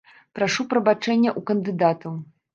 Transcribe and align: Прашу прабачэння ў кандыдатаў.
Прашу 0.37 0.65
прабачэння 0.71 1.33
ў 1.33 1.45
кандыдатаў. 1.53 2.19